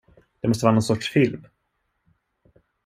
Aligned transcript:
Det 0.41 0.47
måste 0.49 0.65
vara 0.65 0.73
någon 0.73 0.81
sorts 0.81 1.09
film. 1.11 1.47